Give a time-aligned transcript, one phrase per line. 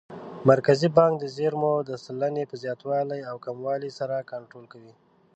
[0.49, 4.93] مرکزي بانک د زېرمو د سلنې په زیاتوالي او کموالي سره کنټرول کوي.